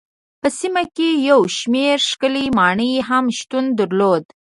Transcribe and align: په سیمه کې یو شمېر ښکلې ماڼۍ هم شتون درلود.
په 0.41 0.47
سیمه 0.59 0.83
کې 0.95 1.09
یو 1.29 1.39
شمېر 1.57 1.97
ښکلې 2.09 2.45
ماڼۍ 2.57 2.93
هم 3.09 3.25
شتون 3.37 3.65
درلود. 3.79 4.23